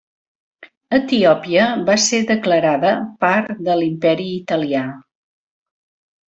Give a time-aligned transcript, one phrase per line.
[0.97, 1.65] Etiòpia
[2.05, 2.95] ser va declarada
[3.27, 4.85] part de l'Imperi Italià.